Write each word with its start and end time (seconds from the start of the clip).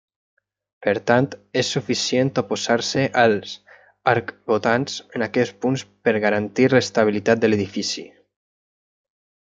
Per 0.85 0.93
tant, 1.09 1.27
és 1.61 1.67
suficient 1.75 2.31
oposar-se 2.43 3.03
als 3.25 3.53
arcbotants 4.15 4.97
en 5.19 5.27
aquests 5.29 5.57
punts 5.67 5.85
per 6.09 6.15
garantir 6.27 6.67
l'estabilitat 6.75 7.45
de 7.45 7.53
l'edifici. 7.53 8.09